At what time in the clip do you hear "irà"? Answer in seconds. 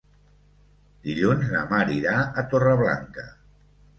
1.97-2.15